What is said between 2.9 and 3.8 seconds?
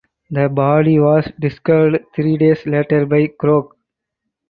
by Krohg.